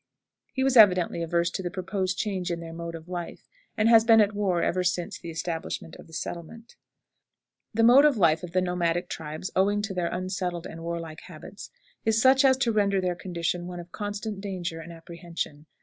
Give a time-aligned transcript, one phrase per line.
[0.51, 4.03] He was evidently averse to the proposed change in their mode of life, and has
[4.03, 6.75] been at war ever since the establishment of the settlement.
[7.75, 11.69] The mode of life of the nomadic tribes, owing to their unsettled and warlike habits,
[12.03, 15.67] is such as to render their condition one of constant danger and apprehension.